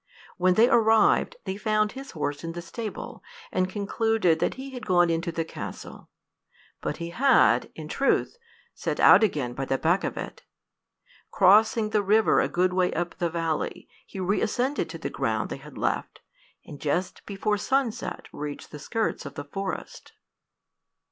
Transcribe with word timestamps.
When 0.37 0.55
they 0.55 0.67
arrived, 0.67 1.35
they 1.45 1.57
found 1.57 1.91
his 1.91 2.09
horse 2.17 2.43
in 2.43 2.53
the 2.53 2.61
stable, 2.63 3.21
and 3.51 3.69
concluded 3.69 4.39
that 4.39 4.55
he 4.55 4.71
had 4.71 4.87
gone 4.87 5.11
into 5.11 5.31
the 5.31 5.45
castle. 5.45 6.09
But 6.81 6.97
he 6.97 7.11
had, 7.11 7.69
in 7.75 7.87
truth, 7.87 8.35
set 8.73 8.99
out 8.99 9.21
again 9.23 9.53
by 9.53 9.65
the 9.65 9.77
back 9.77 10.03
of 10.03 10.17
it. 10.17 10.41
Crossing 11.29 11.91
the 11.91 12.01
river 12.01 12.39
a 12.39 12.47
good 12.49 12.73
way 12.73 12.91
up 12.93 13.19
the 13.19 13.29
valley, 13.29 13.87
he 14.07 14.19
reascended 14.19 14.89
to 14.89 14.97
the 14.97 15.11
ground 15.11 15.51
they 15.51 15.57
had 15.57 15.77
left, 15.77 16.21
and 16.65 16.81
just 16.81 17.23
before 17.27 17.57
sunset 17.59 18.25
reached 18.33 18.71
the 18.71 18.79
skirts 18.79 19.23
of 19.27 19.35
the 19.35 19.45
forest. 19.45 20.13